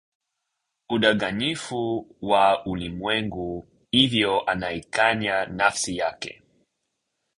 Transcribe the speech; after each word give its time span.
udanganyifu 0.89 2.15
wa 2.21 2.65
ulimwengu 2.65 3.67
hivyo 3.91 4.43
anaikanya 4.45 5.45
nafsi 5.45 5.97
yake 5.97 6.41